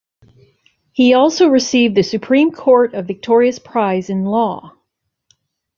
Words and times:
He 0.93 1.13
also 1.13 1.47
received 1.47 1.93
the 1.93 2.01
Supreme 2.01 2.51
Court 2.51 2.95
of 2.95 3.05
Victoria's 3.05 3.59
Prize 3.59 4.09
in 4.09 4.25
Law. 4.25 4.73